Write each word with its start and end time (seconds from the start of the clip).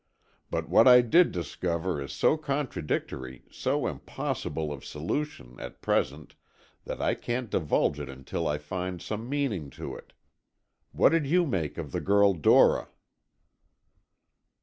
"But 0.49 0.67
what 0.67 0.87
I 0.87 1.01
did 1.01 1.31
discover 1.31 2.01
is 2.01 2.11
so 2.11 2.35
contradictory, 2.35 3.43
so 3.51 3.85
impossible 3.85 4.73
of 4.73 4.83
solution, 4.83 5.57
at 5.59 5.79
present, 5.83 6.33
that 6.85 6.99
I 6.99 7.13
can't 7.13 7.51
divulge 7.51 7.99
it 7.99 8.09
until 8.09 8.47
I 8.47 8.57
find 8.57 8.99
some 8.99 9.29
meaning 9.29 9.69
to 9.77 9.95
it. 9.95 10.13
What 10.91 11.09
did 11.09 11.27
you 11.27 11.45
make 11.45 11.77
of 11.77 11.91
the 11.91 12.01
girl, 12.01 12.33
Dora?" 12.33 12.87